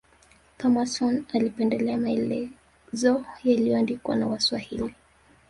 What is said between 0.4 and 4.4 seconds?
Thomason alipendelea maelezo yaliyoandikwa na